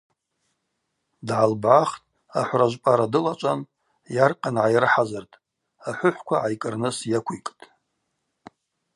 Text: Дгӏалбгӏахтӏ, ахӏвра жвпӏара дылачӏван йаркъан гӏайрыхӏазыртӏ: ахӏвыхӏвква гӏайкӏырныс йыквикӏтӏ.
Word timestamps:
Дгӏалбгӏахтӏ, 1.27 2.05
ахӏвра 2.39 2.67
жвпӏара 2.71 3.05
дылачӏван 3.13 3.59
йаркъан 4.15 4.55
гӏайрыхӏазыртӏ: 4.63 5.39
ахӏвыхӏвква 5.87 6.37
гӏайкӏырныс 6.41 6.97
йыквикӏтӏ. 7.11 7.61